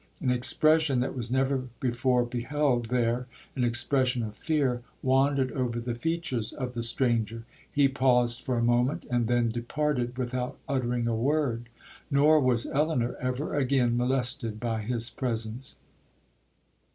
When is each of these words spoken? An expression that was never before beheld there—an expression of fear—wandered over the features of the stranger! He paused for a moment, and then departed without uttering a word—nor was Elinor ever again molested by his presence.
An 0.19 0.31
expression 0.31 0.99
that 1.01 1.15
was 1.15 1.29
never 1.29 1.65
before 1.79 2.25
beheld 2.25 2.85
there—an 2.85 3.63
expression 3.63 4.23
of 4.23 4.35
fear—wandered 4.35 5.51
over 5.51 5.79
the 5.79 5.93
features 5.93 6.53
of 6.53 6.73
the 6.73 6.81
stranger! 6.81 7.43
He 7.71 7.87
paused 7.87 8.41
for 8.41 8.57
a 8.57 8.63
moment, 8.63 9.05
and 9.11 9.27
then 9.27 9.49
departed 9.49 10.17
without 10.17 10.57
uttering 10.67 11.07
a 11.07 11.13
word—nor 11.15 12.39
was 12.39 12.65
Elinor 12.65 13.15
ever 13.17 13.53
again 13.53 13.95
molested 13.95 14.59
by 14.59 14.81
his 14.81 15.11
presence. 15.11 15.75